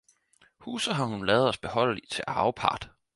[0.63, 2.89] Huset har hun ladet os beholde til arvepart!